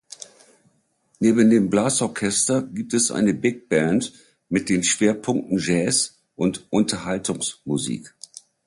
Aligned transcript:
Neben 1.19 1.51
dem 1.51 1.69
Blasorchester 1.69 2.63
gibt 2.63 2.95
es 2.95 3.11
eine 3.11 3.35
Big 3.35 3.69
Band 3.69 4.11
mit 4.49 4.69
den 4.69 4.83
Schwerpunkten 4.83 5.59
Jazz 5.59 6.23
und 6.35 6.65
Unterhaltungsmusik. 6.71 8.11